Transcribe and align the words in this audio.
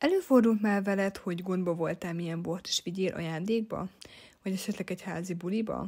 Előfordult 0.00 0.60
már 0.60 0.82
veled, 0.82 1.16
hogy 1.16 1.42
gondba 1.42 1.74
voltál, 1.74 2.14
milyen 2.14 2.42
bort 2.42 2.66
is 2.66 2.80
vigyél 2.84 3.14
ajándékba? 3.14 3.88
Vagy 4.42 4.52
esetleg 4.52 4.90
egy 4.90 5.02
házi 5.02 5.34
buliba? 5.34 5.86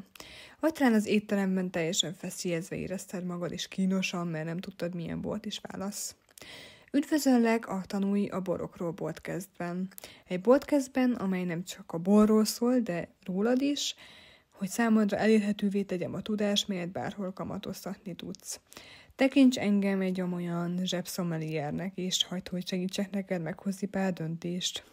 Vagy 0.61 0.73
talán 0.73 0.92
az 0.92 1.07
étteremben 1.07 1.71
teljesen 1.71 2.14
feszélyezve 2.14 2.77
érezted 2.77 3.25
magad, 3.25 3.53
és 3.53 3.69
kínosan, 3.69 4.27
mert 4.27 4.45
nem 4.45 4.59
tudtad, 4.59 4.95
milyen 4.95 5.21
bort 5.21 5.46
is 5.46 5.61
válasz? 5.62 6.14
Üdvözöllek 6.90 7.69
a 7.69 7.83
Tanulj 7.87 8.29
a 8.29 8.40
borokról 8.40 8.95
podcastben. 8.95 9.88
Egy 10.29 10.40
podcastben, 10.40 11.12
amely 11.12 11.44
nem 11.44 11.64
csak 11.64 11.92
a 11.92 11.98
borról 11.98 12.44
szól, 12.44 12.79
de 12.79 13.08
rólad 13.24 13.62
is, 13.62 13.94
hogy 14.50 14.68
számodra 14.68 15.16
elérhetővé 15.16 15.82
tegyem 15.82 16.14
a 16.14 16.22
tudást, 16.22 16.68
melyet 16.68 16.92
bárhol 16.92 17.32
kamatoztatni 17.32 18.14
tudsz. 18.14 18.60
Tekints 19.16 19.58
engem 19.58 20.00
egy 20.00 20.20
olyan 20.20 20.80
zsebszomeliernek, 20.84 21.92
és 21.94 22.24
hagyd, 22.24 22.48
hogy 22.48 22.68
segítsek 22.68 23.11
neked 23.11 23.42
meghozni 23.42 23.86
pár 23.86 24.12
döntést. 24.12 24.84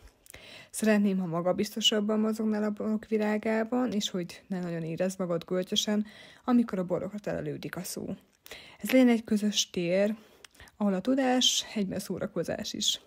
Szeretném, 0.70 1.18
ha 1.18 1.26
magabiztosabban 1.26 2.20
mozognál 2.20 2.64
a 2.64 2.70
borok 2.70 3.06
virágában, 3.08 3.92
és 3.92 4.10
hogy 4.10 4.44
ne 4.48 4.60
nagyon 4.60 4.84
érezd 4.84 5.20
magad 5.20 5.44
gölcsösen, 5.46 6.06
amikor 6.46 6.80
a 6.80 6.86
borokra 6.86 7.20
telelődik 7.20 7.76
a 7.76 7.84
szó. 7.84 8.16
Ez 8.80 8.92
legyen 8.92 9.10
egy 9.10 9.24
közös 9.24 9.70
tér, 9.70 10.16
ahol 10.78 10.94
a 10.94 11.02
tudás 11.02 11.66
egyben 11.76 12.00
szórakozás 12.00 12.74
is. 12.74 13.02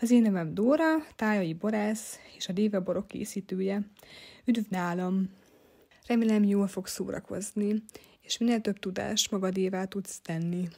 Az 0.00 0.10
én 0.10 0.22
nevem 0.22 0.54
Dóra, 0.54 1.06
tájai 1.16 1.54
borász 1.54 2.18
és 2.36 2.48
a 2.48 2.52
Déve 2.52 2.78
borok 2.78 3.08
készítője. 3.08 3.82
Üdv 4.44 4.64
nálam! 4.68 5.30
Remélem 6.06 6.44
jól 6.44 6.66
fog 6.66 6.86
szórakozni, 6.86 7.82
és 8.30 8.38
minél 8.38 8.60
több 8.60 8.78
tudást 8.78 9.30
magadévá 9.30 9.84
tudsz 9.84 10.20
tenni. 10.20 10.68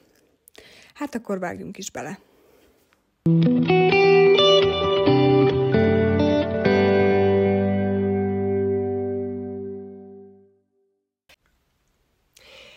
Hát 0.94 1.14
akkor 1.14 1.38
vágjunk 1.38 1.78
is 1.78 1.90
bele. 1.90 2.18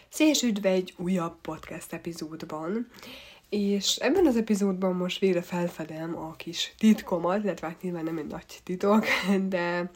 Szia 0.09 0.27
és 0.27 0.43
üdv 0.43 0.65
egy 0.65 0.93
újabb 0.97 1.41
podcast 1.41 1.93
epizódban. 1.93 2.87
És 3.49 3.95
ebben 3.95 4.25
az 4.25 4.37
epizódban 4.37 4.95
most 4.95 5.19
végre 5.19 5.41
felfedem 5.41 6.17
a 6.17 6.35
kis 6.35 6.73
titkomat, 6.77 7.43
illetve 7.43 7.67
hát 7.67 7.81
nyilván 7.81 8.03
nem 8.03 8.17
egy 8.17 8.27
nagy 8.27 8.59
titok, 8.63 9.05
de, 9.49 9.91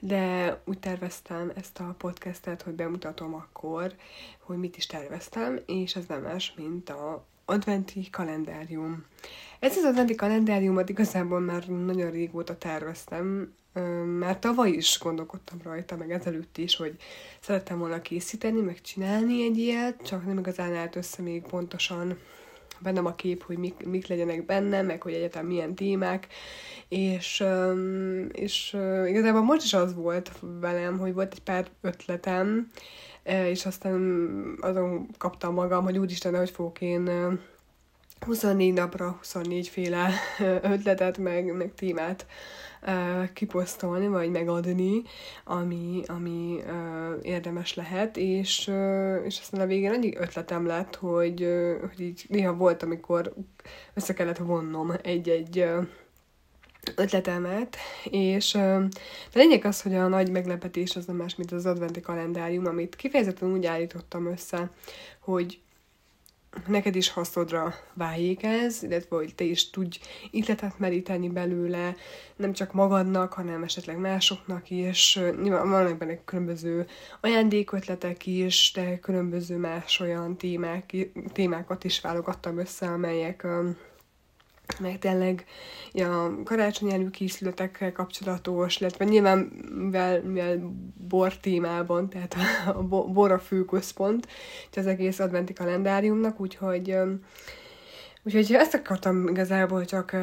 de 0.00 0.56
úgy 0.64 0.78
terveztem 0.78 1.52
ezt 1.54 1.78
a 1.78 1.94
podcastet, 1.98 2.62
hogy 2.62 2.72
bemutatom 2.72 3.34
akkor, 3.34 3.94
hogy 4.40 4.56
mit 4.56 4.76
is 4.76 4.86
terveztem, 4.86 5.60
és 5.66 5.96
ez 5.96 6.04
nem 6.06 6.22
más, 6.22 6.54
mint 6.56 6.90
a 6.90 7.24
adventi 7.44 8.10
kalendárium. 8.10 9.04
Ez 9.58 9.76
az 9.76 9.84
adventi 9.84 10.14
kalendáriumot 10.14 10.88
igazából 10.88 11.40
már 11.40 11.66
nagyon 11.66 12.10
régóta 12.10 12.58
terveztem, 12.58 13.54
már 14.18 14.38
tavaly 14.38 14.70
is 14.70 14.98
gondolkodtam 15.02 15.58
rajta, 15.62 15.96
meg 15.96 16.12
ezelőtt 16.12 16.58
is, 16.58 16.76
hogy 16.76 16.96
szerettem 17.40 17.78
volna 17.78 18.02
készíteni, 18.02 18.60
meg 18.60 18.80
csinálni 18.80 19.44
egy 19.44 19.58
ilyet, 19.58 20.02
csak 20.06 20.26
nem 20.26 20.38
igazán 20.38 20.74
állt 20.74 20.96
össze 20.96 21.22
még 21.22 21.42
pontosan 21.42 22.18
bennem 22.80 23.06
a 23.06 23.14
kép, 23.14 23.42
hogy 23.42 23.58
mik, 23.58 23.86
mik 23.86 24.06
legyenek 24.06 24.46
benne, 24.46 24.82
meg 24.82 25.02
hogy 25.02 25.12
egyetem 25.12 25.46
milyen 25.46 25.74
témák, 25.74 26.26
és, 26.88 27.44
és 28.32 28.76
igazából 29.06 29.42
most 29.42 29.64
is 29.64 29.74
az 29.74 29.94
volt 29.94 30.32
velem, 30.60 30.98
hogy 30.98 31.14
volt 31.14 31.32
egy 31.32 31.42
pár 31.42 31.66
ötletem, 31.80 32.70
és 33.22 33.66
aztán 33.66 34.00
azon 34.60 35.08
kaptam 35.18 35.54
magam, 35.54 35.84
hogy 35.84 35.98
úristen, 35.98 36.36
hogy 36.36 36.50
fogok 36.50 36.80
én 36.80 37.10
24 38.20 38.72
napra 38.72 39.16
24 39.18 39.68
féle 39.68 40.10
ötletet, 40.72 41.18
meg, 41.18 41.56
meg 41.56 41.74
témát 41.74 42.26
uh, 42.82 43.32
kiposztolni, 43.32 44.08
vagy 44.08 44.30
megadni, 44.30 45.02
ami, 45.44 46.02
ami 46.06 46.62
uh, 46.66 47.18
érdemes 47.22 47.74
lehet, 47.74 48.16
és, 48.16 48.68
uh, 48.68 49.22
és 49.24 49.38
aztán 49.40 49.60
a 49.60 49.66
végén 49.66 49.92
annyi 49.92 50.16
ötletem 50.16 50.66
lett, 50.66 50.94
hogy, 50.96 51.42
uh, 51.42 51.80
hogy 51.80 52.00
így 52.00 52.24
néha 52.28 52.54
volt, 52.54 52.82
amikor 52.82 53.34
össze 53.94 54.14
kellett 54.14 54.38
vonnom 54.38 54.92
egy-egy 55.02 55.64
ötletemet, 56.96 57.76
és 58.04 58.54
uh, 58.54 58.84
a 59.32 59.38
lényeg 59.38 59.64
az, 59.64 59.82
hogy 59.82 59.94
a 59.94 60.08
nagy 60.08 60.30
meglepetés 60.30 60.96
az 60.96 61.04
nem 61.04 61.16
más, 61.16 61.36
mint 61.36 61.52
az 61.52 61.66
adventi 61.66 62.00
kalendárium, 62.00 62.66
amit 62.66 62.96
kifejezetten 62.96 63.52
úgy 63.52 63.66
állítottam 63.66 64.26
össze, 64.26 64.70
hogy 65.20 65.60
neked 66.66 66.96
is 66.96 67.10
hasznodra 67.10 67.74
váljék 67.94 68.42
ez, 68.42 68.82
illetve 68.82 69.16
hogy 69.16 69.34
te 69.34 69.44
is 69.44 69.70
tudj 69.70 69.98
ihletet 70.30 70.78
meríteni 70.78 71.28
belőle, 71.28 71.94
nem 72.36 72.52
csak 72.52 72.72
magadnak, 72.72 73.32
hanem 73.32 73.62
esetleg 73.62 73.98
másoknak 73.98 74.70
is. 74.70 75.18
Nyilván 75.42 75.70
vannak 75.70 75.98
benne 75.98 76.24
különböző 76.24 76.86
ajándékötletek 77.20 78.26
is, 78.26 78.72
de 78.74 78.98
különböző 78.98 79.56
más 79.56 80.00
olyan 80.00 80.36
témák, 80.36 80.96
témákat 81.32 81.84
is 81.84 82.00
válogattam 82.00 82.58
össze, 82.58 82.86
amelyek 82.86 83.46
meg 84.80 84.98
tényleg 84.98 85.44
ja, 85.92 86.38
karácsony 86.44 86.92
előkészületekkel 86.92 87.92
kapcsolatos, 87.92 88.80
illetve 88.80 89.04
nyilván 89.04 89.38
mivel, 89.74 90.22
mivel 90.22 90.72
bor 91.08 91.36
témában, 91.36 92.08
tehát 92.08 92.36
a 92.76 92.82
bor 92.82 93.30
a 93.30 93.38
főközpont 93.38 94.26
az 94.76 94.86
egész 94.86 95.18
adventi 95.18 95.52
kalendáriumnak, 95.52 96.40
úgyhogy 96.40 96.96
Úgyhogy 98.26 98.52
ezt 98.52 98.74
akartam 98.74 99.28
igazából 99.28 99.84
csak 99.84 100.16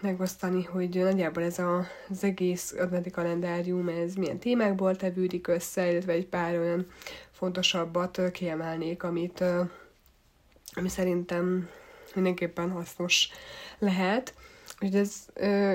megosztani, 0.00 0.62
hogy 0.64 0.88
nagyjából 0.88 1.42
ez 1.42 1.58
a, 1.58 1.86
az 2.08 2.24
egész 2.24 2.74
adventi 2.78 3.10
kalendárium, 3.10 3.88
ez 3.88 4.14
milyen 4.14 4.38
témákból 4.38 4.96
tevődik 4.96 5.46
össze, 5.46 5.90
illetve 5.90 6.12
egy 6.12 6.26
pár 6.26 6.58
olyan 6.58 6.86
fontosabbat 7.30 8.30
kiemelnék, 8.32 9.02
amit, 9.02 9.44
ami 10.72 10.88
szerintem 10.88 11.68
mindenképpen 12.14 12.70
hasznos 12.70 13.28
lehet. 13.78 14.34
Úgyhogy 14.82 15.00
ez, 15.00 15.26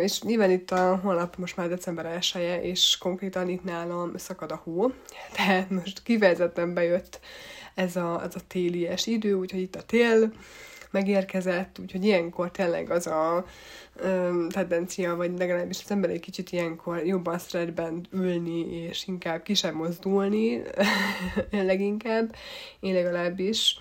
és 0.01 0.21
nyilván 0.21 0.51
itt 0.51 0.71
a 0.71 0.95
holnap 0.95 1.35
most 1.37 1.57
már 1.57 1.69
december 1.69 2.05
1 2.05 2.59
és 2.61 2.97
konkrétan 2.97 3.49
itt 3.49 3.63
nálam 3.63 4.17
szakad 4.17 4.51
a 4.51 4.61
hó, 4.63 4.91
tehát 5.35 5.69
most 5.69 6.03
kifejezetten 6.03 6.73
bejött 6.73 7.19
ez 7.75 7.95
a, 7.95 8.23
ez 8.23 8.35
a 8.35 8.47
télies 8.47 9.07
idő, 9.07 9.33
úgyhogy 9.33 9.61
itt 9.61 9.75
a 9.75 9.83
tél 9.83 10.33
megérkezett, 10.91 11.79
úgyhogy 11.79 12.05
ilyenkor 12.05 12.51
tényleg 12.51 12.89
az 12.89 13.07
a 13.07 13.45
ö, 13.95 14.45
tendencia, 14.49 15.15
vagy 15.15 15.37
legalábbis 15.37 15.81
az 15.83 15.91
ember 15.91 16.09
egy 16.09 16.19
kicsit 16.19 16.51
ilyenkor 16.51 17.05
jobban 17.05 17.39
szredben 17.39 18.07
ülni, 18.11 18.87
és 18.87 19.07
inkább 19.07 19.43
ki 19.43 19.53
sem 19.53 19.75
mozdulni, 19.75 20.61
leginkább, 21.51 22.35
én 22.79 22.93
legalábbis 22.93 23.79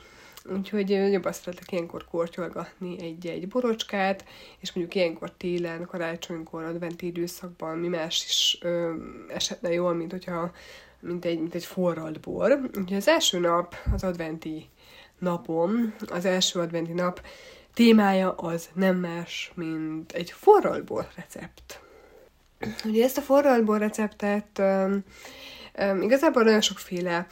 Úgyhogy 0.53 0.91
jobban 0.91 1.33
szeretek 1.33 1.73
ilyenkor 1.73 2.05
kortyolgatni 2.05 3.03
egy-egy 3.03 3.49
borocskát, 3.49 4.25
és 4.59 4.73
mondjuk 4.73 4.97
ilyenkor 4.97 5.31
télen, 5.31 5.87
karácsonykor, 5.87 6.63
adventi 6.63 7.07
időszakban 7.07 7.79
mi 7.79 7.89
más 7.89 8.25
is 8.25 8.59
ö, 8.61 8.95
esetne 9.29 9.73
jól, 9.73 9.95
mint 9.95 10.11
hogyha 10.11 10.53
mint 11.01 11.25
egy, 11.25 11.39
mint 11.39 11.55
egy 11.55 11.65
forralt 11.65 12.21
bor. 12.21 12.61
Úgyhogy 12.67 12.97
az 12.97 13.09
első 13.09 13.39
nap, 13.39 13.77
az 13.93 14.05
adventi 14.05 14.69
napom, 15.19 15.95
az 16.07 16.25
első 16.25 16.61
adventi 16.61 16.93
nap 16.93 17.23
témája 17.75 18.33
az 18.33 18.69
nem 18.73 18.97
más, 18.97 19.53
mint 19.55 20.13
egy 20.13 20.31
forralbor 20.31 21.07
recept. 21.17 21.81
Ugye 22.85 23.05
ezt 23.05 23.19
a 23.19 23.21
forralbor 23.21 23.79
receptet 23.79 24.59
um, 24.59 25.05
um, 25.79 26.03
igazából 26.03 26.43
nagyon 26.43 26.61
sokféle 26.61 27.27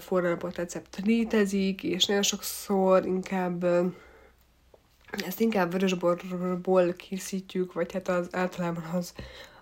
forralapot 0.00 0.56
recept 0.56 1.00
létezik, 1.04 1.82
és 1.82 2.04
nagyon 2.04 2.22
sokszor 2.22 3.06
inkább 3.06 3.64
ezt 5.26 5.40
inkább 5.40 5.72
vörösborból 5.72 6.92
készítjük, 6.92 7.72
vagy 7.72 7.92
hát 7.92 8.08
az 8.08 8.28
általában 8.30 8.84
az, 8.84 9.12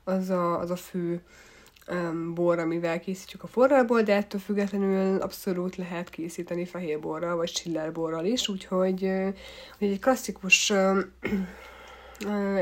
az, 0.04 0.30
a, 0.30 0.58
az 0.58 0.70
a 0.70 0.76
fő 0.76 1.22
bor, 2.34 2.58
amivel 2.58 3.00
készítjük 3.00 3.42
a 3.42 3.46
forralból, 3.46 4.02
de 4.02 4.14
ettől 4.14 4.40
függetlenül 4.40 5.20
abszolút 5.20 5.76
lehet 5.76 6.10
készíteni 6.10 6.64
fehérborral, 6.64 7.36
vagy 7.36 7.52
chillerborral 7.52 8.24
is, 8.24 8.48
úgyhogy 8.48 9.04
uh, 9.04 9.34
egy 9.78 9.98
klasszikus, 10.00 10.72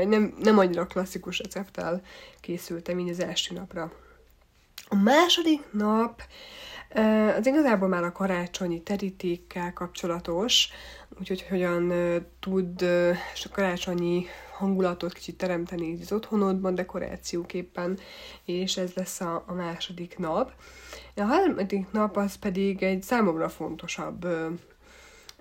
nem, 0.05 0.33
nem 0.39 0.57
annyira 0.57 0.87
klasszikus 0.87 1.39
recepttel 1.39 2.01
készültem 2.39 2.99
így 2.99 3.09
az 3.09 3.19
első 3.19 3.53
napra. 3.53 3.91
A 4.87 4.95
második 4.95 5.61
nap 5.71 6.21
az 7.37 7.47
igazából 7.47 7.87
már 7.87 8.03
a 8.03 8.11
karácsonyi 8.11 8.81
terítékkel 8.81 9.73
kapcsolatos, 9.73 10.69
úgyhogy 11.19 11.45
hogyan 11.49 11.93
tud 12.39 12.81
a 13.33 13.49
karácsonyi 13.51 14.25
hangulatot 14.57 15.13
kicsit 15.13 15.37
teremteni 15.37 15.97
az 16.01 16.11
otthonodban, 16.11 16.75
dekorációképpen, 16.75 17.99
és 18.45 18.77
ez 18.77 18.93
lesz 18.93 19.21
a, 19.21 19.43
a 19.47 19.53
második 19.53 20.17
nap. 20.17 20.51
A 21.15 21.21
harmadik 21.21 21.91
nap 21.91 22.17
az 22.17 22.35
pedig 22.35 22.83
egy 22.83 23.03
számomra 23.03 23.49
fontosabb 23.49 24.25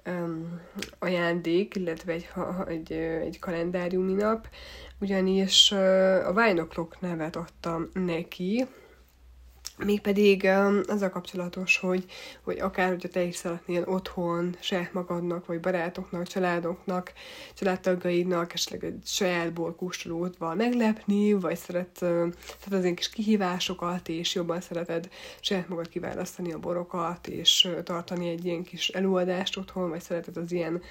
um, 0.07 0.61
ajándék, 0.99 1.75
illetve 1.75 2.13
egy, 2.13 2.29
egy, 2.67 2.93
egy 2.93 3.39
kalendáriumi 3.39 4.13
nap, 4.13 4.49
ugyanis 5.01 5.73
a 5.73 6.33
Wine 6.35 6.67
nevet 7.01 7.37
adtam 7.37 7.91
neki, 7.93 8.67
Mégpedig 9.85 10.43
um, 10.43 10.81
azzal 10.87 11.09
kapcsolatos, 11.11 11.79
hogy, 11.79 12.05
hogy 12.43 12.59
akár, 12.59 12.89
hogyha 12.89 13.09
te 13.09 13.23
is 13.23 13.37
szeretnél 13.37 13.85
otthon, 13.87 14.57
saját 14.61 14.93
magadnak, 14.93 15.47
vagy 15.47 15.61
barátoknak, 15.61 16.27
családoknak, 16.27 17.13
családtagaidnak 17.55 18.53
esetleg 18.53 18.85
egy 18.85 19.01
saját 19.05 19.53
borkóstolódval 19.53 20.55
meglepni, 20.55 21.33
vagy 21.33 21.57
szeret, 21.57 21.97
szeret 21.97 22.85
az 22.85 22.93
kis 22.95 23.11
kihívásokat, 23.11 24.09
és 24.09 24.35
jobban 24.35 24.61
szereted 24.61 25.09
saját 25.41 25.69
magad 25.69 25.89
kiválasztani 25.89 26.53
a 26.53 26.59
borokat, 26.59 27.27
és 27.27 27.69
tartani 27.85 28.29
egy 28.29 28.45
ilyen 28.45 28.63
kis 28.63 28.89
előadást 28.89 29.57
otthon, 29.57 29.89
vagy 29.89 30.01
szereted 30.03 30.37
az 30.37 30.53
ilyen 30.53 30.83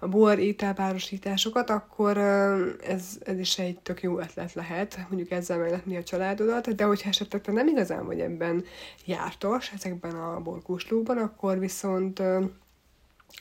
a 0.00 0.08
bor 0.08 0.38
ételpárosításokat, 0.38 1.70
akkor 1.70 2.16
ez, 2.16 3.18
ez 3.24 3.38
is 3.38 3.58
egy 3.58 3.78
tök 3.78 4.02
jó 4.02 4.18
ötlet 4.18 4.52
lehet, 4.52 4.98
mondjuk 5.08 5.30
ezzel 5.30 5.58
meglepni 5.58 5.96
a 5.96 6.02
családodat, 6.02 6.74
de 6.74 6.84
hogyha 6.84 7.08
esetleg 7.08 7.42
te 7.42 7.52
nem 7.52 7.68
igazán 7.68 8.06
vagy 8.06 8.20
ebben 8.20 8.37
ebben 8.38 8.64
jártas, 9.04 9.72
ezekben 9.72 10.14
a 10.14 10.40
borkóslóban, 10.40 11.18
akkor 11.18 11.58
viszont 11.58 12.22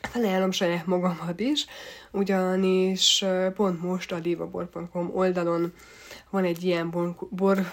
felajánlom 0.01 0.51
saját 0.51 0.85
magamat 0.85 1.39
is, 1.39 1.65
ugyanis 2.11 3.25
pont 3.55 3.81
most 3.81 4.11
a 4.11 4.19
divabor.com 4.19 5.11
oldalon 5.13 5.73
van 6.29 6.43
egy 6.43 6.63
ilyen 6.63 6.89
bor, 6.89 7.15
bor 7.29 7.71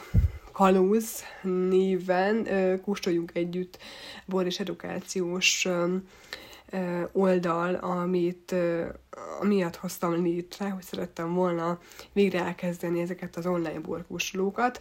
kalóz 0.52 1.22
néven 1.68 2.48
kóstoljunk 2.84 3.30
együtt 3.34 3.78
bor 4.26 4.46
és 4.46 4.60
edukációs 4.60 5.68
oldal, 7.12 7.74
amit 7.74 8.54
amiatt 9.40 9.76
hoztam 9.76 10.22
létre, 10.22 10.68
hogy 10.68 10.82
szerettem 10.82 11.34
volna 11.34 11.78
végre 12.12 12.44
elkezdeni 12.44 13.00
ezeket 13.00 13.36
az 13.36 13.46
online 13.46 13.80
borkóstolókat. 13.80 14.80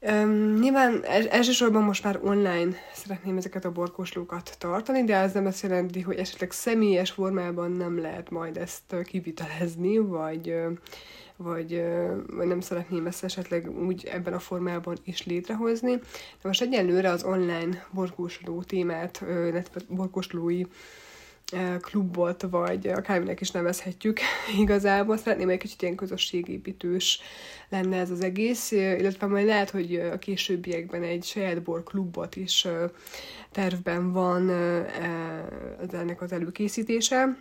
Um, 0.00 0.54
nyilván 0.54 1.04
elsősorban 1.30 1.82
most 1.82 2.04
már 2.04 2.18
online 2.22 2.76
szeretném 2.94 3.36
ezeket 3.36 3.64
a 3.64 3.72
borkóslókat 3.72 4.56
tartani, 4.58 5.04
de 5.04 5.16
ez 5.16 5.32
nem 5.32 5.46
azt 5.46 5.62
jelenti, 5.62 6.00
hogy 6.00 6.18
esetleg 6.18 6.50
személyes 6.50 7.10
formában 7.10 7.70
nem 7.70 8.00
lehet 8.00 8.30
majd 8.30 8.56
ezt 8.56 8.96
kivitelezni, 9.04 9.98
vagy, 9.98 10.54
vagy, 11.36 11.84
vagy 12.26 12.46
nem 12.46 12.60
szeretném 12.60 13.06
ezt 13.06 13.24
esetleg 13.24 13.78
úgy 13.86 14.04
ebben 14.04 14.32
a 14.32 14.38
formában 14.38 14.96
is 15.04 15.26
létrehozni. 15.26 15.92
De 16.42 16.48
most 16.48 16.62
egyelőre 16.62 17.10
az 17.10 17.24
online 17.24 17.86
borkósló 17.90 18.62
témát, 18.62 19.24
illetve 19.28 19.80
klubot, 21.80 22.42
vagy 22.50 22.86
akárminek 22.86 23.40
is 23.40 23.50
nevezhetjük 23.50 24.18
igazából. 24.62 25.16
Szeretném 25.16 25.48
egy 25.48 25.58
kicsit 25.58 25.82
ilyen 25.82 25.94
közösségépítős 25.94 27.20
lenne 27.68 27.96
ez 27.96 28.10
az 28.10 28.20
egész, 28.20 28.70
illetve 28.70 29.26
majd 29.26 29.46
lehet, 29.46 29.70
hogy 29.70 29.94
a 29.94 30.18
későbbiekben 30.18 31.02
egy 31.02 31.24
saját 31.24 31.62
bor 31.62 31.82
klubot 31.82 32.36
is 32.36 32.66
tervben 33.52 34.12
van 34.12 34.50
ennek 35.92 36.22
az 36.22 36.32
előkészítése 36.32 37.36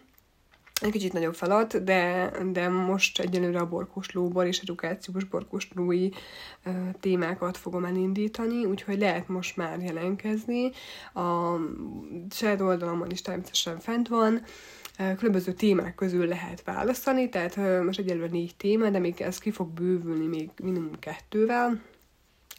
egy 0.81 0.92
kicsit 0.92 1.13
nagyobb 1.13 1.36
feladat, 1.36 1.83
de, 1.83 2.31
de 2.51 2.69
most 2.69 3.19
egyelőre 3.19 3.60
a 3.60 3.68
borkoslóból 3.68 4.44
és 4.44 4.60
edukációs 4.60 5.24
borkoslói 5.24 6.10
uh, 6.66 6.74
témákat 7.00 7.57
fogom 7.57 7.86
elindítani, 7.86 8.66
úgyhogy 8.66 9.00
lehet 9.00 9.27
most 9.27 9.57
már 9.57 9.80
jelentkezni. 9.80 10.72
A 11.13 11.56
saját 12.30 12.62
oldalamon 12.62 13.12
is 13.12 13.22
természetesen 13.22 13.80
fent 13.80 14.07
van, 14.07 14.42
különböző 15.18 15.54
témák 15.54 15.95
közül 15.95 16.27
lehet 16.27 16.63
választani, 16.63 17.30
tehát 17.30 17.83
most 17.83 18.00
egyelőre 18.00 18.28
négy 18.31 18.56
téma, 18.56 18.89
de 18.89 19.00
még 19.00 19.21
ez 19.21 19.38
ki 19.38 19.51
fog 19.51 19.69
bővülni 19.69 20.25
még 20.25 20.50
minimum 20.62 21.00
kettővel, 21.00 21.81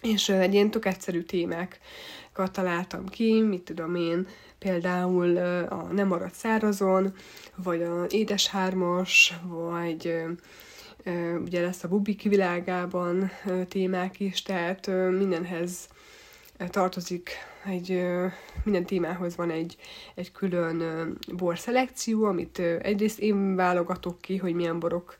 és 0.03 0.29
egy 0.29 0.55
ilyen 0.55 0.71
tök 0.71 0.85
egyszerű 0.85 1.23
témákat 1.23 2.53
találtam 2.53 3.07
ki, 3.07 3.41
mit 3.41 3.63
tudom 3.63 3.95
én, 3.95 4.27
például 4.59 5.37
a 5.69 5.89
Nem 5.93 6.07
marad 6.07 6.33
szárazon, 6.33 7.15
vagy 7.57 7.83
a 7.83 8.05
Édes 8.09 8.47
hármas, 8.47 9.35
vagy 9.43 10.25
ugye 11.45 11.61
lesz 11.61 11.85
a 11.85 11.89
Bubik 11.89 12.23
világában 12.23 13.31
témák 13.69 14.21
is, 14.21 14.43
tehát 14.43 14.87
mindenhez 15.11 15.89
tartozik 16.69 17.31
egy, 17.65 18.03
minden 18.65 18.87
témához 18.87 19.37
van 19.37 19.51
egy, 19.51 19.77
egy 20.15 20.33
külön 20.33 21.13
borszelekció, 21.33 22.25
amit 22.25 22.59
egyrészt 22.59 23.19
én 23.19 23.55
válogatok 23.55 24.21
ki, 24.21 24.37
hogy 24.37 24.55
milyen 24.55 24.79
borok 24.79 25.17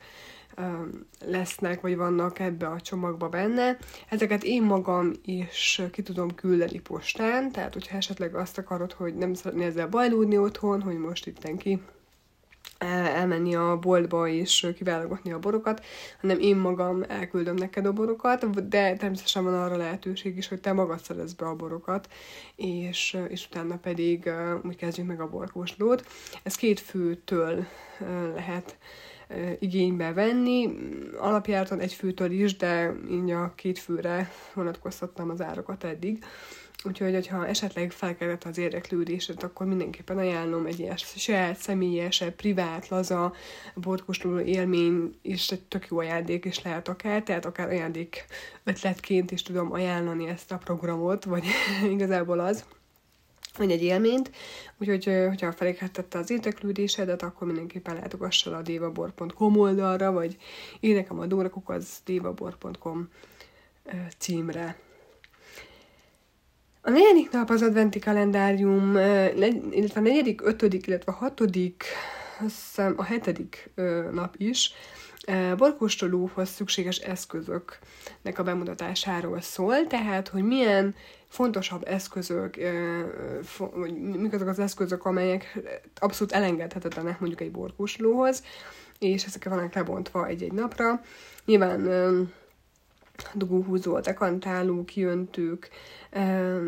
lesznek, 1.25 1.81
vagy 1.81 1.95
vannak 1.95 2.39
ebbe 2.39 2.67
a 2.67 2.81
csomagba 2.81 3.29
benne. 3.29 3.77
Ezeket 4.09 4.43
én 4.43 4.63
magam 4.63 5.11
is 5.25 5.81
ki 5.91 6.01
tudom 6.01 6.35
küldeni 6.35 6.79
postán, 6.79 7.51
tehát 7.51 7.73
hogyha 7.73 7.97
esetleg 7.97 8.35
azt 8.35 8.57
akarod, 8.57 8.93
hogy 8.93 9.15
nem 9.15 9.33
szeretnél 9.33 9.67
ezzel 9.67 9.87
bajlódni 9.87 10.37
otthon, 10.37 10.81
hogy 10.81 10.97
most 10.97 11.27
itt 11.27 11.57
ki 11.57 11.81
elmenni 12.77 13.55
a 13.55 13.77
boltba 13.77 14.27
és 14.27 14.67
kiválogatni 14.75 15.31
a 15.31 15.39
borokat, 15.39 15.85
hanem 16.21 16.39
én 16.39 16.55
magam 16.55 17.03
elküldöm 17.07 17.55
neked 17.55 17.85
a 17.85 17.93
borokat, 17.93 18.67
de 18.67 18.95
természetesen 18.95 19.43
van 19.43 19.53
arra 19.53 19.77
lehetőség 19.77 20.37
is, 20.37 20.47
hogy 20.47 20.59
te 20.59 20.73
magad 20.73 20.99
szerez 20.99 21.33
be 21.33 21.45
a 21.45 21.55
borokat, 21.55 22.07
és, 22.55 23.17
és 23.27 23.47
utána 23.47 23.77
pedig 23.77 24.29
úgy 24.63 24.75
kezdjük 24.75 25.07
meg 25.07 25.21
a 25.21 25.29
borkóslót. 25.29 26.05
Ez 26.43 26.55
két 26.55 26.79
főtől 26.79 27.65
lehet 28.35 28.77
igénybe 29.59 30.13
venni. 30.13 30.69
Alapjáraton 31.19 31.79
egy 31.79 31.93
főtől 31.93 32.31
is, 32.31 32.55
de 32.55 32.93
így 33.11 33.31
a 33.31 33.53
két 33.55 33.79
főre 33.79 34.31
vonatkoztattam 34.53 35.29
az 35.29 35.41
árakat 35.41 35.83
eddig. 35.83 36.23
Úgyhogy, 36.83 37.13
hogyha 37.13 37.47
esetleg 37.47 37.91
felkelett 37.91 38.43
az 38.43 38.57
érdeklődésed, 38.57 39.43
akkor 39.43 39.65
mindenképpen 39.65 40.17
ajánlom 40.17 40.65
egy 40.65 40.79
ilyen 40.79 40.97
saját, 40.97 41.57
személyes, 41.57 42.23
privát, 42.35 42.87
laza, 42.87 43.33
borkóstoló 43.75 44.39
élmény, 44.39 45.19
és 45.21 45.49
egy 45.49 45.61
tök 45.61 45.87
jó 45.89 45.97
ajándék 45.97 46.45
is 46.45 46.61
lehet 46.61 46.87
akár, 46.87 47.23
tehát 47.23 47.45
akár 47.45 47.67
ajándék 47.67 48.25
ötletként 48.63 49.31
is 49.31 49.41
tudom 49.41 49.71
ajánlani 49.71 50.27
ezt 50.27 50.51
a 50.51 50.57
programot, 50.57 51.23
vagy 51.23 51.45
igazából 51.93 52.39
az 52.39 52.65
vagy 53.57 53.71
egy 53.71 53.83
élményt, 53.83 54.31
úgyhogy 54.77 55.05
hogyha 55.27 55.51
feléghettette 55.51 56.17
az 56.17 56.31
érdeklődésedet, 56.31 57.23
akkor 57.23 57.47
mindenképpen 57.47 57.95
látogass 57.95 58.45
el 58.45 58.53
a 58.53 58.61
dévabor.com 58.61 59.57
oldalra, 59.57 60.11
vagy 60.11 60.37
írj 60.79 60.93
nekem 60.93 61.19
a 61.19 61.25
dórakuk 61.25 61.69
az 61.69 61.87
dévabor.com 62.05 63.09
címre. 64.17 64.77
A 66.81 66.89
negyedik 66.89 67.31
nap 67.31 67.49
az 67.49 67.61
adventi 67.61 67.99
kalendárium, 67.99 68.95
illetve 69.71 69.99
a 69.99 70.03
negyedik, 70.03 70.41
ötödik, 70.41 70.87
illetve 70.87 71.11
a 71.11 71.15
hatodik, 71.15 71.83
azt 72.39 72.55
hiszem 72.55 72.93
a 72.97 73.03
hetedik 73.03 73.69
nap 74.11 74.35
is, 74.37 74.73
borkóstolóhoz 75.57 76.49
szükséges 76.49 76.97
eszközöknek 76.97 78.39
a 78.39 78.43
bemutatásáról 78.43 79.41
szól, 79.41 79.87
tehát, 79.87 80.27
hogy 80.27 80.43
milyen 80.43 80.95
fontosabb 81.27 81.87
eszközök, 81.87 82.55
vagy 83.73 83.93
mik 83.97 84.33
azok 84.33 84.47
az 84.47 84.59
eszközök, 84.59 85.05
amelyek 85.05 85.59
abszolút 85.95 86.33
elengedhetetlenek 86.33 87.19
mondjuk 87.19 87.41
egy 87.41 87.51
borkóstolóhoz, 87.51 88.43
és 88.99 89.25
ezek 89.25 89.43
vannak 89.43 89.73
lebontva 89.73 90.27
egy-egy 90.27 90.53
napra. 90.53 91.01
Nyilván 91.45 91.81
dugóhúzó, 93.33 93.99
dekantáló, 93.99 94.83
kiöntők, 94.85 95.69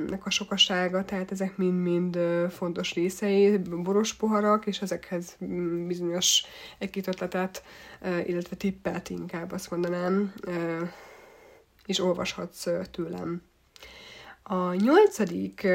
nek 0.08 0.26
a 0.26 0.30
sokasága, 0.30 1.06
tehát 1.06 1.32
ezek 1.32 1.58
mind-mind 1.58 2.20
fontos 2.50 2.94
részei, 2.94 3.58
boros 3.58 4.14
poharak, 4.14 4.66
és 4.66 4.82
ezekhez 4.82 5.36
mm, 5.46 5.88
bizonyos 5.88 6.44
egy-két 6.78 7.08
ötletet, 7.08 7.64
illetve 8.26 8.56
tippet 8.56 9.10
inkább 9.10 9.52
azt 9.52 9.72
mondanám, 9.72 10.34
és 11.86 12.00
olvashatsz 12.00 12.68
tőlem. 12.92 13.42
A 14.44 14.74
nyolcadik 14.74 15.68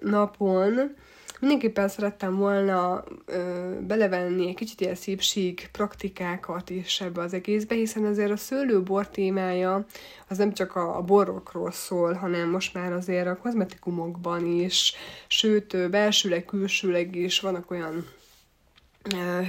napon 0.00 0.94
mindenképpen 1.40 1.88
szerettem 1.88 2.36
volna 2.36 3.04
ö, 3.26 3.70
belevenni 3.80 4.48
egy 4.48 4.54
kicsit 4.54 4.80
ilyen 4.80 4.94
szépség 4.94 5.68
praktikákat 5.72 6.70
is 6.70 7.00
ebbe 7.00 7.20
az 7.20 7.32
egészbe, 7.32 7.74
hiszen 7.74 8.04
azért 8.04 8.30
a 8.30 8.36
szőlőbor 8.36 9.08
témája 9.08 9.86
az 10.28 10.38
nem 10.38 10.52
csak 10.52 10.76
a, 10.76 10.96
a 10.96 11.02
borokról 11.02 11.70
szól, 11.70 12.12
hanem 12.12 12.50
most 12.50 12.74
már 12.74 12.92
azért 12.92 13.26
a 13.26 13.36
kozmetikumokban 13.36 14.46
is, 14.46 14.94
sőt, 15.26 15.90
belsőleg, 15.90 16.44
külsőleg 16.44 17.14
is 17.14 17.40
vannak 17.40 17.70
olyan 17.70 18.06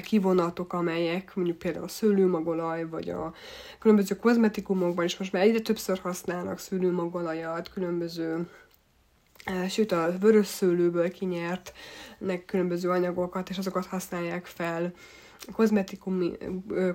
kivonatok, 0.03 0.73
amelyek 0.73 1.35
mondjuk 1.35 1.57
például 1.57 1.83
a 1.83 1.87
szőlőmagolaj, 1.87 2.85
vagy 2.89 3.09
a 3.09 3.33
különböző 3.79 4.15
kozmetikumokban 4.15 5.05
is 5.05 5.17
most 5.17 5.31
már 5.31 5.43
egyre 5.43 5.59
többször 5.59 5.99
használnak 5.99 6.59
szőlőmagolajat, 6.59 7.69
különböző 7.69 8.47
sőt 9.69 9.91
a 9.91 10.13
vörös 10.19 10.47
szőlőből 10.47 11.11
kinyert 11.11 11.73
különböző 12.45 12.89
anyagokat, 12.89 13.49
és 13.49 13.57
azokat 13.57 13.85
használják 13.85 14.45
fel 14.45 14.93
kozmetikum, 15.51 16.31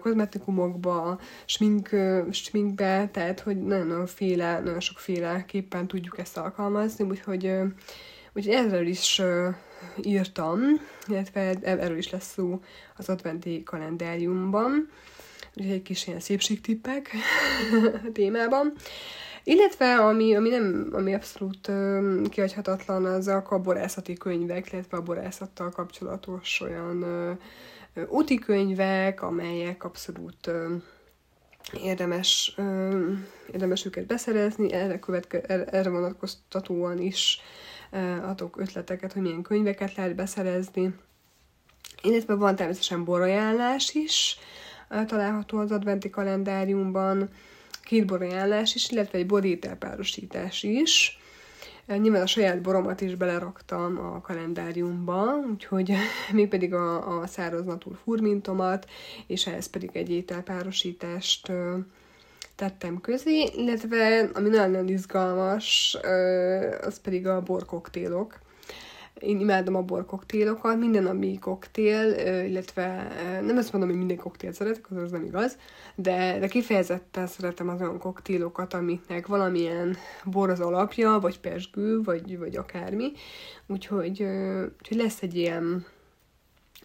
kozmetikumokba, 0.00 1.20
smink, 1.44 1.88
sminkbe, 2.30 3.08
tehát 3.12 3.40
hogy 3.40 3.62
nagyon 3.62 4.06
féle, 4.06 4.60
nagyon 4.60 4.80
sokféleképpen 4.80 5.86
tudjuk 5.86 6.18
ezt 6.18 6.36
alkalmazni, 6.36 7.04
úgyhogy, 7.04 7.52
úgyhogy 8.32 8.54
ezzel 8.54 8.86
is 8.86 9.22
írtam, 10.02 10.60
illetve 11.06 11.54
erről 11.62 11.98
is 11.98 12.10
lesz 12.10 12.32
szó 12.32 12.60
az 12.96 13.08
adventi 13.08 13.62
kalendáriumban, 13.62 14.88
úgyhogy 15.56 15.72
egy 15.72 15.82
kis 15.82 16.06
ilyen 16.06 16.20
szépségtippek 16.20 17.10
témában. 18.12 18.72
Illetve, 19.44 19.94
ami, 19.96 20.34
ami, 20.34 20.48
nem, 20.48 20.88
ami 20.92 21.14
abszolút 21.14 21.68
uh, 21.68 22.28
kihagyhatatlan, 22.28 23.04
az 23.04 23.26
a 23.26 23.60
borászati 23.62 24.12
könyvek, 24.12 24.72
illetve 24.72 24.96
a 24.96 25.02
borászattal 25.02 25.70
kapcsolatos 25.70 26.60
olyan 26.60 27.02
uh, 27.94 28.08
úti 28.08 28.38
könyvek, 28.38 29.22
amelyek 29.22 29.84
abszolút 29.84 30.46
uh, 30.46 30.82
érdemes, 31.82 32.54
uh, 32.56 33.10
érdemes 33.52 33.84
őket 33.84 34.06
beszerezni, 34.06 34.72
erre, 34.72 34.98
követke, 34.98 35.40
erre 35.70 35.90
vonatkoztatóan 35.90 36.98
is 36.98 37.40
uh, 37.92 38.28
adok 38.28 38.56
ötleteket, 38.60 39.12
hogy 39.12 39.22
milyen 39.22 39.42
könyveket 39.42 39.94
lehet 39.94 40.14
beszerezni. 40.14 40.94
Illetve 42.02 42.34
van 42.34 42.56
természetesen 42.56 43.04
borajánlás 43.04 43.94
is, 43.94 44.38
található 45.06 45.58
az 45.58 45.70
adventi 45.70 46.10
kalendáriumban, 46.10 47.30
két 47.82 48.06
borajánlás 48.06 48.74
is, 48.74 48.90
illetve 48.90 49.18
egy 49.18 49.26
borételpárosítás 49.26 50.62
is. 50.62 51.20
Nyilván 51.86 52.22
a 52.22 52.26
saját 52.26 52.60
boromat 52.60 53.00
is 53.00 53.14
beleraktam 53.14 53.98
a 53.98 54.20
kalendáriumba, 54.20 55.36
úgyhogy 55.50 55.92
mégpedig 56.32 56.74
a, 56.74 57.20
a 57.20 57.26
száraz 57.26 57.64
natúr 57.64 57.98
furmintomat, 58.04 58.88
és 59.26 59.46
ehhez 59.46 59.66
pedig 59.66 59.90
egy 59.92 60.10
ételpárosítást 60.10 61.52
tettem 62.56 63.00
közé, 63.00 63.50
illetve 63.56 64.30
ami 64.32 64.48
nagyon-nagyon 64.48 64.88
izgalmas, 64.88 65.96
az 66.82 67.00
pedig 67.00 67.26
a 67.26 67.42
borkoktélok. 67.42 68.38
Én 69.22 69.40
imádom 69.40 69.74
a 69.74 69.82
borkoktélokat, 69.82 70.78
minden, 70.78 71.06
ami 71.06 71.38
koktél, 71.38 72.10
illetve 72.46 73.08
nem 73.42 73.56
azt 73.56 73.72
mondom, 73.72 73.90
hogy 73.90 73.98
minden 73.98 74.16
koktél 74.16 74.52
szeretek, 74.52 74.90
az, 74.90 74.96
az 74.96 75.10
nem 75.10 75.24
igaz, 75.24 75.56
de, 75.94 76.38
de 76.38 76.46
kifejezetten 76.48 77.26
szeretem 77.26 77.68
az 77.68 77.80
olyan 77.80 77.98
koktélokat, 77.98 78.74
amiknek 78.74 79.26
valamilyen 79.26 79.96
bor 80.24 80.50
az 80.50 80.60
alapja, 80.60 81.18
vagy 81.20 81.40
pesgő, 81.40 82.02
vagy, 82.02 82.38
vagy 82.38 82.56
akármi. 82.56 83.12
Úgyhogy, 83.66 84.22
úgyhogy 84.78 84.96
lesz 84.96 85.22
egy 85.22 85.34
ilyen 85.34 85.86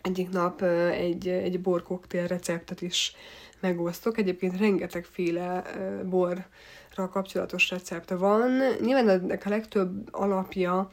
egyik 0.02 0.30
nap 0.30 0.62
egy, 0.92 1.28
egy 1.28 1.62
borkoktél 1.62 2.28
receptet 2.28 2.82
is 2.82 3.16
megosztok. 3.60 4.18
Egyébként 4.18 4.58
rengetegféle 4.58 5.64
borra 6.10 7.10
kapcsolatos 7.12 7.70
recept 7.70 8.10
van. 8.10 8.52
Nyilván 8.82 9.10
ennek 9.10 9.46
a 9.46 9.50
legtöbb 9.50 10.08
alapja 10.12 10.92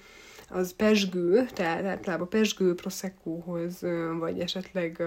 az 0.55 0.75
pesgő, 0.77 1.47
tehát 1.53 1.85
általában 1.85 2.29
pesgő, 2.29 2.75
proszekkóhoz, 2.75 3.81
vagy 4.19 4.41
esetleg 4.41 5.03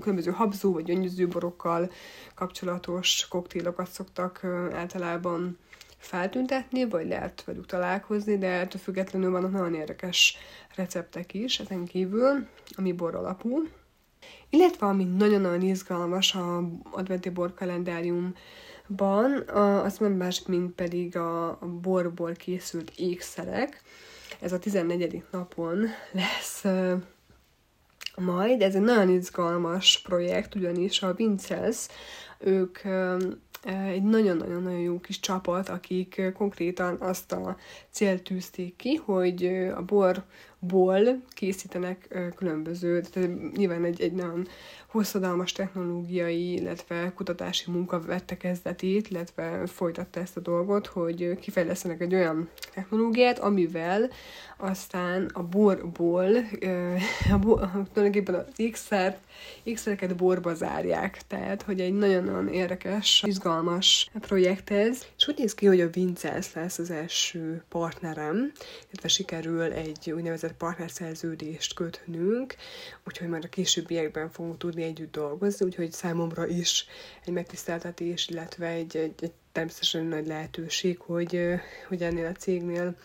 különböző 0.00 0.30
habzó 0.30 0.72
vagy 0.72 0.84
gyöngyöző 0.84 1.28
borokkal 1.28 1.90
kapcsolatos 2.34 3.28
koktélokat 3.28 3.90
szoktak 3.90 4.44
általában 4.72 5.58
feltüntetni, 5.96 6.88
vagy 6.88 7.06
lehet 7.08 7.44
velük 7.44 7.66
találkozni, 7.66 8.38
de 8.38 8.48
ettől 8.48 8.80
függetlenül 8.80 9.30
vannak 9.30 9.50
nagyon 9.52 9.74
érdekes 9.74 10.36
receptek 10.74 11.34
is 11.34 11.58
ezen 11.58 11.84
kívül, 11.84 12.46
ami 12.76 12.92
bor 12.92 13.14
alapú. 13.14 13.62
Illetve 14.48 14.86
ami 14.86 15.04
nagyon-nagyon 15.04 15.62
izgalmas 15.62 16.34
a 16.34 16.70
adventi 16.90 17.30
borkalendáriumban, 18.96 19.84
az 19.84 19.98
nem 19.98 20.12
más, 20.12 20.42
mint 20.46 20.74
pedig 20.74 21.16
a 21.16 21.58
borból 21.82 22.32
készült 22.32 22.92
ékszerek. 22.96 23.82
Ez 24.40 24.52
a 24.52 24.58
14. 24.58 25.22
napon 25.30 25.86
lesz 26.12 26.64
majd. 28.16 28.62
Ez 28.62 28.74
egy 28.74 28.80
nagyon 28.80 29.08
izgalmas 29.08 30.00
projekt, 30.02 30.54
ugyanis 30.54 31.02
a 31.02 31.14
Vincels, 31.14 31.86
ők 32.38 32.78
egy 33.64 34.02
nagyon-nagyon-nagyon 34.02 34.80
jó 34.80 35.00
kis 35.00 35.20
csapat, 35.20 35.68
akik 35.68 36.22
konkrétan 36.34 36.96
azt 37.00 37.32
a 37.32 37.56
célt 37.90 38.22
tűzték 38.22 38.76
ki, 38.76 38.94
hogy 38.94 39.46
a 39.74 39.82
borból 40.60 41.22
készítenek 41.28 42.18
különböző, 42.36 43.00
tehát 43.00 43.52
nyilván 43.56 43.84
egy, 43.84 44.00
egy 44.00 44.12
nagyon 44.12 44.46
hosszadalmas 44.86 45.52
technológiai, 45.52 46.52
illetve 46.52 47.12
kutatási 47.14 47.70
munka 47.70 48.00
vette 48.00 48.36
kezdetét, 48.36 49.08
illetve 49.08 49.66
folytatta 49.66 50.20
ezt 50.20 50.36
a 50.36 50.40
dolgot, 50.40 50.86
hogy 50.86 51.38
kifejlesztenek 51.40 52.00
egy 52.00 52.14
olyan 52.14 52.48
technológiát, 52.74 53.38
amivel 53.38 54.10
aztán 54.60 55.30
a 55.32 55.42
borból, 55.42 56.36
a 57.32 57.38
bor, 57.38 57.58
tulajdonképpen 57.92 58.34
az 58.34 58.44
ékszert, 58.56 59.18
ékszereket 59.62 60.16
borba 60.16 60.54
zárják. 60.54 61.20
Tehát, 61.26 61.62
hogy 61.62 61.80
egy 61.80 61.92
nagyon-nagyon 61.92 62.48
érdekes, 62.48 63.22
izgalmas 63.26 64.10
projekt 64.20 64.70
ez. 64.70 65.04
És 65.16 65.28
úgy 65.28 65.38
néz 65.38 65.54
ki, 65.54 65.66
hogy 65.66 65.80
a 65.80 65.90
Vincels 65.90 66.54
lesz 66.54 66.78
az 66.78 66.90
első 66.90 67.64
partnerem, 67.68 68.52
illetve 68.86 69.08
sikerül 69.08 69.72
egy 69.72 70.10
úgynevezett 70.10 70.56
partnerszerződést 70.56 71.74
kötnünk, 71.74 72.54
úgyhogy 73.06 73.28
már 73.28 73.44
a 73.44 73.48
későbbiekben 73.48 74.30
fogunk 74.30 74.58
tudni 74.58 74.82
együtt 74.82 75.12
dolgozni, 75.12 75.66
úgyhogy 75.66 75.92
számomra 75.92 76.46
is 76.46 76.86
egy 77.24 77.32
megtiszteltetés, 77.32 78.28
illetve 78.28 78.66
egy, 78.66 78.96
egy, 78.96 79.14
egy 79.20 79.32
természetesen 79.52 80.04
nagy 80.04 80.26
lehetőség, 80.26 80.98
hogy, 80.98 81.40
hogy 81.88 82.02
ennél 82.02 82.26
a 82.26 82.32
cégnél 82.32 82.96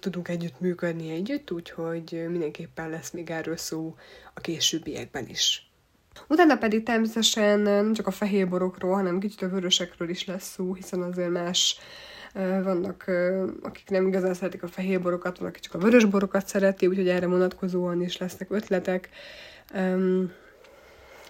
tudunk 0.00 0.28
együtt 0.28 0.60
működni 0.60 1.10
együtt, 1.10 1.50
úgyhogy 1.50 2.24
mindenképpen 2.28 2.90
lesz 2.90 3.10
még 3.10 3.30
erről 3.30 3.56
szó 3.56 3.94
a 4.34 4.40
későbbiekben 4.40 5.28
is. 5.28 5.70
Utána 6.28 6.56
pedig 6.56 6.82
természetesen 6.82 7.60
nem 7.60 7.92
csak 7.92 8.06
a 8.06 8.10
fehér 8.10 8.48
borokról, 8.48 8.94
hanem 8.94 9.18
kicsit 9.18 9.42
a 9.42 9.48
vörösekről 9.48 10.08
is 10.08 10.24
lesz 10.26 10.52
szó, 10.52 10.74
hiszen 10.74 11.02
azért 11.02 11.30
más 11.30 11.78
vannak, 12.62 13.10
akik 13.62 13.90
nem 13.90 14.06
igazán 14.06 14.34
szeretik 14.34 14.62
a 14.62 14.68
fehér 14.68 15.00
borokat, 15.00 15.38
van, 15.38 15.48
aki 15.48 15.60
csak 15.60 15.74
a 15.74 15.78
vörös 15.78 16.04
borokat 16.04 16.46
szereti, 16.46 16.86
úgyhogy 16.86 17.08
erre 17.08 17.26
vonatkozóan 17.26 18.02
is 18.02 18.16
lesznek 18.16 18.50
ötletek. 18.50 19.08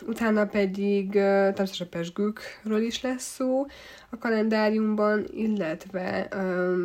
Utána 0.07 0.47
pedig 0.47 1.11
természetesen 1.11 1.87
a 1.87 1.97
pesgőkről 1.97 2.83
is 2.83 3.03
lesz 3.03 3.35
szó. 3.35 3.67
A 4.11 4.19
kalendáriumban, 4.19 5.27
illetve 5.35 6.29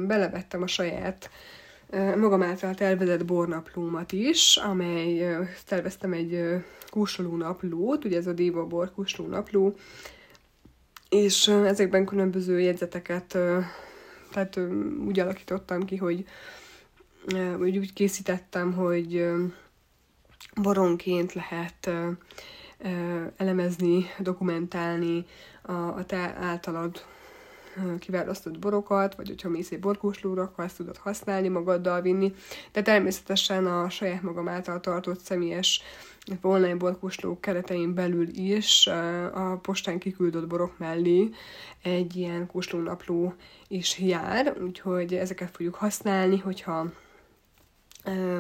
belevettem 0.08 0.62
a 0.62 0.68
saját 0.68 1.30
magam 2.18 2.44
által 2.44 2.74
tervezett 2.74 3.26
bornaplómat 3.26 4.12
is, 4.12 4.58
amely 4.58 5.38
terveztem 5.66 6.14
egy 6.14 6.64
kóstoló 6.90 7.36
naplót, 7.36 8.06
ugye 8.06 8.18
ez 8.18 8.28
a 8.28 8.34
Déva 8.34 8.66
bor 8.66 8.92
kóstoló 8.92 9.30
napló, 9.30 9.76
és 11.10 11.48
ezekben 11.48 12.06
különböző 12.06 12.60
jegyzeteket 12.60 13.38
tehát 14.32 14.60
úgy 15.06 15.20
alakítottam 15.20 15.86
ki, 15.86 15.96
hogy, 15.96 16.26
hogy 17.58 17.78
úgy 17.78 17.94
készítettem, 17.94 18.74
hogy 18.74 19.28
boronként 20.62 21.34
lehet 21.34 21.90
elemezni, 23.38 24.06
dokumentálni 24.20 25.26
a, 25.62 25.72
a 25.72 26.06
te 26.06 26.36
általad 26.40 27.06
kiválasztott 28.00 28.60
borokat, 28.60 29.16
vagy 29.16 29.28
hogyha 29.28 29.50
mész 29.50 29.72
egy 29.72 29.80
borkóslóra, 29.80 30.42
akkor 30.42 30.64
ezt 30.64 30.78
tudod 30.78 30.98
használni, 30.98 31.48
magaddal 31.48 32.02
vinni, 32.02 32.34
de 32.72 32.82
természetesen 32.82 33.66
a 33.66 33.90
saját 33.90 34.22
magam 34.22 34.48
által 34.48 34.80
tartott 34.80 35.20
személyes 35.20 35.82
online 36.42 36.76
borkósló 36.76 37.40
keretein 37.40 37.94
belül 37.94 38.28
is 38.28 38.88
a 39.34 39.60
postán 39.62 40.00
kiküldött 40.00 40.48
borok 40.48 40.78
mellé 40.78 41.30
egy 41.84 42.16
ilyen 42.16 42.48
kóslónapló 42.48 43.34
is 43.68 44.00
jár, 44.00 44.58
úgyhogy 44.62 45.14
ezeket 45.14 45.56
fogjuk 45.56 45.76
használni, 45.76 46.38
hogyha 46.38 46.92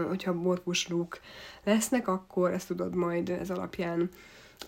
hogyha 0.08 0.34
borkóslók 0.34 1.20
lesznek, 1.64 2.08
akkor 2.08 2.52
ezt 2.52 2.68
tudod 2.68 2.96
majd 2.96 3.30
ez 3.30 3.50
alapján 3.50 4.10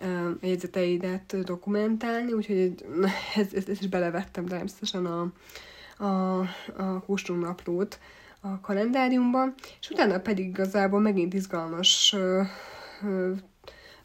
a 0.01 0.45
jegyzeteidet 0.45 1.43
dokumentálni, 1.43 2.31
úgyhogy 2.31 2.85
ezt, 3.35 3.53
ezt, 3.53 3.69
ezt 3.69 3.81
is 3.81 3.87
belevettem 3.87 4.45
természetesen 4.45 5.05
a, 5.05 5.31
a, 6.03 6.39
a 6.77 7.03
naplót 7.27 7.99
a 8.41 8.59
kalendáriumban, 8.59 9.53
és 9.79 9.89
utána 9.89 10.19
pedig 10.19 10.47
igazából 10.47 10.99
megint 10.99 11.33
izgalmas 11.33 12.13
ö, 12.13 12.41
ö, 13.03 13.31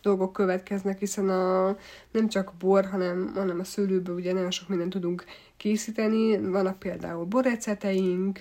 dolgok 0.03 0.33
következnek, 0.33 0.99
hiszen 0.99 1.29
a, 1.29 1.77
nem 2.11 2.29
csak 2.29 2.53
bor, 2.59 2.85
hanem, 2.85 3.33
hanem 3.35 3.61
a 3.61 3.65
szőlőből 3.65 4.15
ugye 4.15 4.33
nagyon 4.33 4.51
sok 4.51 4.69
mindent 4.69 4.91
tudunk 4.91 5.25
készíteni, 5.57 6.39
vannak 6.39 6.79
például 6.79 7.25
borreceteink, 7.25 8.41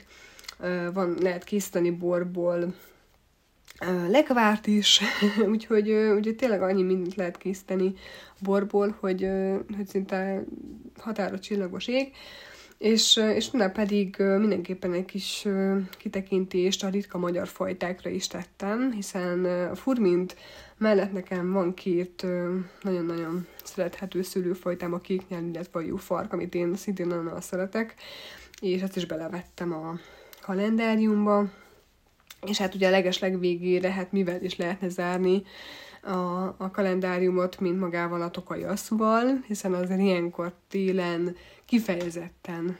van, 0.93 1.17
lehet 1.19 1.43
készíteni 1.43 1.91
borból 1.91 2.73
lekvárt 4.07 4.67
is, 4.67 5.01
úgyhogy, 5.51 5.91
úgyhogy 5.91 6.35
tényleg 6.35 6.61
annyi 6.61 6.83
mindent 6.83 7.15
lehet 7.15 7.37
készíteni 7.37 7.93
borból, 8.39 8.95
hogy, 8.99 9.27
hogy 9.75 9.87
szinte 9.87 10.43
határa 10.97 11.39
csillagos 11.39 11.87
ég. 11.87 12.11
És, 12.77 13.21
és 13.35 13.47
utána 13.47 13.71
pedig 13.71 14.15
mindenképpen 14.17 14.93
egy 14.93 15.05
kis 15.05 15.47
kitekintést 15.97 16.83
a 16.83 16.89
ritka 16.89 17.17
magyar 17.17 17.47
fajtákra 17.47 18.09
is 18.09 18.27
tettem, 18.27 18.91
hiszen 18.91 19.47
furmint 19.75 20.35
mellett 20.77 21.11
nekem 21.11 21.51
van 21.51 21.73
két 21.73 22.25
nagyon-nagyon 22.81 23.47
szerethető 23.63 24.21
szülőfajtám, 24.21 24.93
a 24.93 24.99
kéknyelv, 24.99 25.45
illetve 25.45 25.79
a 25.93 25.97
fark, 25.97 26.33
amit 26.33 26.55
én 26.55 26.75
szintén 26.75 27.07
nagyon 27.07 27.41
szeretek, 27.41 27.95
és 28.61 28.81
ezt 28.81 28.95
is 28.95 29.05
belevettem 29.05 29.73
a 29.73 29.99
kalendáriumba, 30.45 31.45
és 32.45 32.57
hát 32.57 32.75
ugye 32.75 32.87
a 32.87 32.91
leges 32.91 33.19
legvégére, 33.19 33.91
hát 33.91 34.11
mivel 34.11 34.43
is 34.43 34.55
lehetne 34.55 34.89
zárni 34.89 35.43
a, 36.01 36.43
a 36.57 36.71
kalendáriumot, 36.71 37.59
mint 37.59 37.79
magával 37.79 38.21
a 38.21 38.31
tokai 38.31 38.63
asszúval, 38.63 39.43
hiszen 39.47 39.73
az 39.73 39.89
ilyenkor 39.89 40.53
télen 40.67 41.35
kifejezetten 41.65 42.77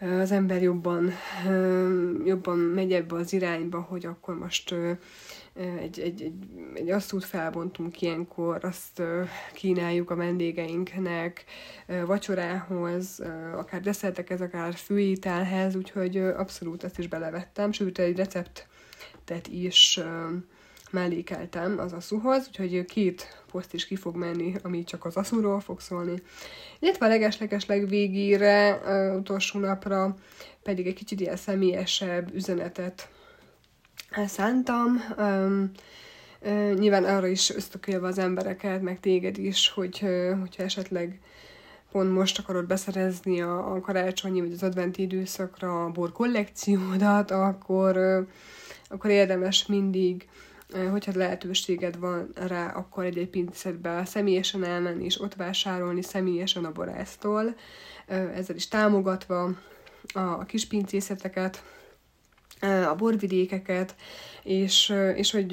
az 0.00 0.32
ember 0.32 0.62
jobban, 0.62 1.12
jobban 2.24 2.58
megy 2.58 2.92
ebbe 2.92 3.16
az 3.16 3.32
irányba, 3.32 3.80
hogy 3.80 4.06
akkor 4.06 4.38
most 4.38 4.74
egy, 5.54 6.00
egy, 6.00 6.22
egy, 6.22 6.34
egy 6.74 6.90
asszút 6.90 7.24
felbontunk 7.24 8.00
ilyenkor, 8.00 8.64
azt 8.64 9.02
kínáljuk 9.52 10.10
a 10.10 10.16
vendégeinknek 10.16 11.44
vacsorához, 12.06 13.22
akár 13.56 13.80
desszertekhez, 13.80 14.40
akár 14.40 14.74
főételhez, 14.74 15.74
úgyhogy 15.74 16.16
abszolút 16.16 16.84
ezt 16.84 16.98
is 16.98 17.08
belevettem, 17.08 17.72
sőt 17.72 17.98
egy 17.98 18.16
receptet 18.16 19.48
is 19.50 20.00
mellékeltem 20.90 21.78
az 21.78 21.92
asszúhoz, 21.92 22.46
úgyhogy 22.46 22.84
két 22.84 23.42
poszt 23.50 23.74
is 23.74 23.86
ki 23.86 23.96
fog 23.96 24.16
menni, 24.16 24.54
ami 24.62 24.84
csak 24.84 25.04
az 25.04 25.16
asszúról 25.16 25.60
fog 25.60 25.80
szólni. 25.80 26.22
Illetve 26.78 27.06
a 27.06 27.08
legesleges 27.08 27.66
legvégére, 27.66 28.80
utolsó 29.16 29.58
napra 29.58 30.16
pedig 30.62 30.86
egy 30.86 30.94
kicsit 30.94 31.20
ilyen 31.20 31.36
személyesebb 31.36 32.34
üzenetet 32.34 33.08
szántam. 34.26 35.00
Um, 35.18 35.70
nyilván 36.74 37.04
arra 37.04 37.26
is 37.26 37.50
ösztökélve 37.50 38.06
az 38.06 38.18
embereket, 38.18 38.82
meg 38.82 39.00
téged 39.00 39.38
is, 39.38 39.68
hogy, 39.68 39.98
hogyha 40.40 40.62
esetleg 40.62 41.20
pont 41.92 42.12
most 42.12 42.38
akarod 42.38 42.66
beszerezni 42.66 43.40
a, 43.40 43.74
a 43.74 43.80
karácsonyi 43.80 44.40
vagy 44.40 44.52
az 44.52 44.62
adventi 44.62 45.02
időszakra 45.02 45.84
a 45.84 45.90
bor 45.90 46.12
kollekciódat, 46.12 47.30
akkor, 47.30 47.96
akkor 48.88 49.10
érdemes 49.10 49.66
mindig 49.66 50.28
hogyha 50.90 51.12
lehetőséged 51.14 51.98
van 51.98 52.28
rá, 52.34 52.72
akkor 52.72 53.04
egy-egy 53.04 53.28
pincetbe 53.28 54.04
személyesen 54.04 54.64
elmenni 54.64 55.04
és 55.04 55.20
ott 55.20 55.34
vásárolni 55.34 56.02
személyesen 56.02 56.64
a 56.64 56.72
borásztól, 56.72 57.54
ezzel 58.06 58.56
is 58.56 58.68
támogatva 58.68 59.50
a 60.12 60.44
kis 60.44 60.66
pincészeteket, 60.66 61.62
a 62.64 62.94
borvidékeket, 62.94 63.94
és, 64.42 64.94
és 65.14 65.30
hogy 65.30 65.50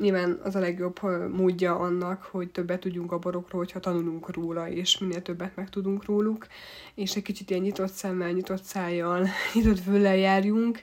nyilván 0.00 0.40
az 0.42 0.54
a 0.54 0.58
legjobb 0.58 1.00
módja 1.30 1.78
annak, 1.78 2.22
hogy 2.22 2.50
többet 2.50 2.80
tudjunk 2.80 3.12
a 3.12 3.18
borokról, 3.18 3.60
hogyha 3.60 3.80
tanulunk 3.80 4.34
róla, 4.34 4.68
és 4.68 4.98
minél 4.98 5.22
többet 5.22 5.56
meg 5.56 5.70
tudunk 5.70 6.04
róluk, 6.04 6.46
és 6.94 7.16
egy 7.16 7.22
kicsit 7.22 7.50
ilyen 7.50 7.62
nyitott 7.62 7.92
szemmel, 7.92 8.30
nyitott 8.30 8.62
szájjal, 8.62 9.26
nyitott 9.54 9.80
füllel 9.80 10.16
járjunk, 10.16 10.82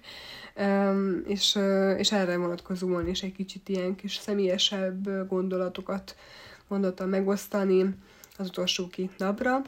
és, 1.26 1.60
és 1.98 2.12
erre 2.12 2.38
vonatkozóan 2.38 3.08
is 3.08 3.24
egy 3.24 3.34
kicsit 3.34 3.70
ilyen 3.70 3.96
kis 3.96 4.16
személyesebb 4.16 5.28
gondolatokat 5.28 6.16
gondoltam 6.68 7.10
megosztani 7.10 7.96
az 8.38 8.48
utolsó 8.48 8.88
két 8.88 9.12
napra. 9.18 9.62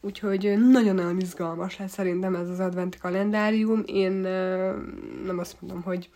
Úgyhogy 0.00 0.58
nagyon-nagyon 0.70 1.20
izgalmas 1.20 1.78
lesz 1.78 1.92
szerintem 1.92 2.34
ez 2.34 2.48
az 2.48 2.60
adventi 2.60 2.98
kalendárium. 2.98 3.82
Én 3.86 4.12
nem 5.24 5.38
azt 5.38 5.56
mondom, 5.60 5.82
hogy 5.82 6.10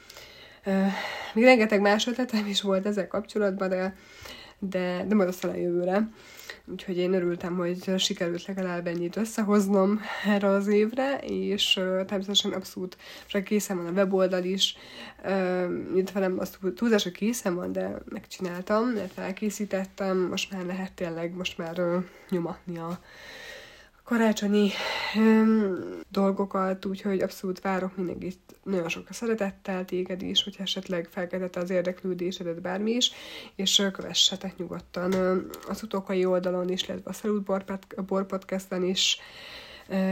még 1.35 1.45
rengeteg 1.45 1.81
más 1.81 2.07
ötletem 2.07 2.47
is 2.47 2.63
volt 2.63 2.87
ezzel 2.87 3.07
kapcsolatban, 3.07 3.69
de, 3.69 3.97
de, 4.59 5.05
de 5.09 5.15
majd 5.15 5.29
aztán 5.29 5.51
a 5.51 5.57
jövőre. 5.57 6.09
Úgyhogy 6.67 6.97
én 6.97 7.13
örültem, 7.13 7.57
hogy 7.57 7.99
sikerült 7.99 8.47
legalább 8.47 8.87
ennyit 8.87 9.17
összehoznom 9.17 10.01
erre 10.27 10.49
az 10.49 10.67
évre, 10.67 11.19
és 11.19 11.77
uh, 11.77 12.05
természetesen 12.05 12.53
abszolút 12.53 12.97
most 13.33 13.45
készen 13.45 13.77
van 13.77 13.87
a 13.87 13.91
weboldal 13.91 14.45
is, 14.45 14.77
uh, 15.25 16.13
nem 16.15 16.39
azt 16.39 16.59
túlzás, 16.75 17.03
hogy 17.03 17.13
készen 17.13 17.55
van, 17.55 17.73
de 17.73 18.03
megcsináltam, 18.09 18.85
mert 18.85 19.19
elkészítettem, 19.19 20.19
most 20.19 20.53
már 20.53 20.65
lehet 20.65 20.93
tényleg 20.93 21.35
most 21.35 21.59
már 21.59 21.81
uh, 21.81 22.05
nyomatni 22.31 22.79
a 22.79 22.99
karácsonyi 24.05 24.71
um, 25.17 25.79
dolgokat, 26.11 26.85
úgyhogy 26.85 27.21
abszolút 27.21 27.61
várok 27.61 27.97
mindenkit 27.97 28.39
nagyon 28.63 28.89
sok 28.89 29.07
a 29.09 29.13
szeretettel, 29.13 29.85
téged 29.85 30.23
is, 30.23 30.43
hogyha 30.43 30.63
esetleg 30.63 31.09
felkeltette 31.11 31.61
az 31.61 31.71
érdeklődésedet 31.71 32.61
bármi 32.61 32.91
is, 32.91 33.13
és 33.55 33.89
kövessetek 33.93 34.57
nyugodtan. 34.57 35.13
Az 35.69 35.83
utókai 35.83 36.25
oldalon 36.25 36.69
is, 36.69 36.89
illetve 36.89 37.11
a 37.11 37.13
Salute 37.13 37.79
Bor 38.07 38.27
Podcasten 38.27 38.85
is, 38.85 39.19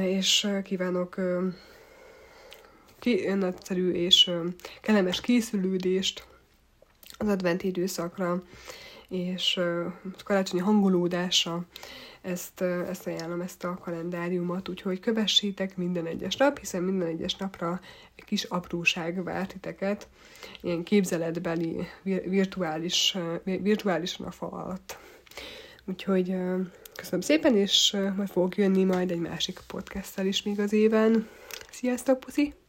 és 0.03 0.49
kívánok 0.65 1.17
ki, 2.99 3.33
nagyszerű 3.35 3.93
és 3.93 4.31
kellemes 4.81 5.21
készülődést 5.21 6.27
az 7.19 7.29
adventi 7.29 7.67
időszakra, 7.67 8.43
és 9.09 9.61
karácsonyi 10.25 10.63
hangolódásra, 10.63 11.65
ezt, 12.23 12.61
ezt 12.61 13.07
ajánlom, 13.07 13.41
ezt 13.41 13.65
a 13.65 13.79
kalendáriumot, 13.83 14.69
úgyhogy 14.69 15.01
kövessétek 15.01 15.77
minden 15.77 16.07
egyes 16.07 16.37
nap, 16.37 16.59
hiszen 16.59 16.83
minden 16.83 17.09
egyes 17.09 17.37
napra 17.37 17.81
egy 18.15 18.25
kis 18.25 18.45
apróság 18.45 19.23
vár 19.23 19.47
titeket, 19.47 20.09
ilyen 20.61 20.83
képzeletbeli, 20.83 21.87
virtuális, 22.03 23.17
virtuálisan 23.45 24.27
a 24.27 24.31
fa 24.31 24.47
alatt. 24.47 24.99
Úgyhogy 25.85 26.35
köszönöm 26.95 27.21
szépen, 27.21 27.57
és 27.57 27.97
majd 28.17 28.29
fogok 28.29 28.57
jönni 28.57 28.85
majd 28.85 29.11
egy 29.11 29.19
másik 29.19 29.61
podcasttel 29.67 30.27
is 30.27 30.43
még 30.43 30.61
az 30.61 30.73
éven. 30.73 31.29
Sziasztok, 31.71 32.21
puszi! 32.21 32.62